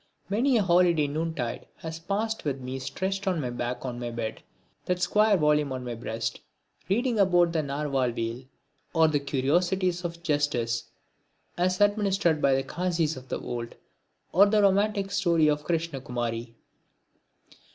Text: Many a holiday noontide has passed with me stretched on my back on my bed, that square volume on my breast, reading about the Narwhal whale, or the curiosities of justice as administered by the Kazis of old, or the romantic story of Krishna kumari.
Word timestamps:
Many 0.29 0.57
a 0.57 0.63
holiday 0.63 1.05
noontide 1.05 1.67
has 1.75 1.99
passed 1.99 2.43
with 2.43 2.59
me 2.59 2.79
stretched 2.79 3.27
on 3.27 3.39
my 3.39 3.51
back 3.51 3.85
on 3.85 3.99
my 3.99 4.09
bed, 4.09 4.41
that 4.85 4.99
square 4.99 5.37
volume 5.37 5.71
on 5.71 5.85
my 5.85 5.93
breast, 5.93 6.39
reading 6.89 7.19
about 7.19 7.53
the 7.53 7.61
Narwhal 7.61 8.09
whale, 8.09 8.45
or 8.95 9.07
the 9.07 9.19
curiosities 9.19 10.03
of 10.03 10.23
justice 10.23 10.85
as 11.55 11.79
administered 11.79 12.41
by 12.41 12.55
the 12.55 12.63
Kazis 12.63 13.15
of 13.15 13.31
old, 13.31 13.75
or 14.31 14.47
the 14.47 14.63
romantic 14.63 15.11
story 15.11 15.47
of 15.47 15.63
Krishna 15.63 16.01
kumari. 16.01 16.55